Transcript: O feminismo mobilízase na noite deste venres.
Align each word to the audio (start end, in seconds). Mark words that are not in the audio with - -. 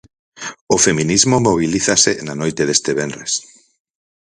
O 0.75 0.77
feminismo 0.85 1.35
mobilízase 1.47 2.11
na 2.27 2.35
noite 2.41 2.63
deste 2.65 2.91
venres. 2.99 3.33